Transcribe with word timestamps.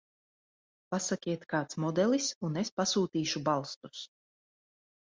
Pasakiet 0.95 1.45
kāds 1.53 1.79
modelis 1.85 2.33
un 2.49 2.59
es 2.65 2.75
pasūtīšu 2.83 3.47
balstus. 3.53 4.05